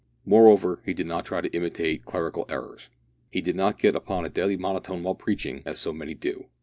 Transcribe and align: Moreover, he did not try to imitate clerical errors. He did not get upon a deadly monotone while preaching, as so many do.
Moreover, 0.25 0.81
he 0.83 0.95
did 0.95 1.05
not 1.05 1.27
try 1.27 1.41
to 1.41 1.55
imitate 1.55 2.05
clerical 2.05 2.47
errors. 2.49 2.89
He 3.29 3.39
did 3.39 3.55
not 3.55 3.77
get 3.77 3.95
upon 3.95 4.25
a 4.25 4.29
deadly 4.29 4.57
monotone 4.57 5.03
while 5.03 5.13
preaching, 5.13 5.61
as 5.63 5.77
so 5.77 5.93
many 5.93 6.15
do. 6.15 6.45